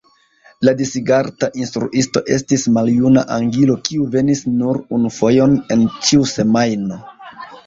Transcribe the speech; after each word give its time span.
La 0.67 0.71
Disigarta 0.77 1.49
instruisto 1.63 2.23
estis 2.37 2.63
maljuna 2.77 3.25
angilo 3.37 3.77
kiu 3.89 4.09
venis 4.17 4.43
nur 4.63 4.81
unufojon 4.99 5.55
en 5.77 5.87
ĉiu 6.09 6.27
semajno. 6.35 7.01